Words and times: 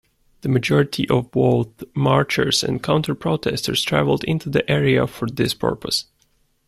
The 0.41 0.49
majority 0.49 1.07
of 1.09 1.29
both 1.29 1.67
marchers 1.93 2.63
and 2.63 2.81
counter-protesters 2.81 3.83
travelled 3.83 4.23
into 4.23 4.49
the 4.49 4.67
area 4.67 5.05
for 5.05 5.27
this 5.29 5.53
purpose. 5.53 6.05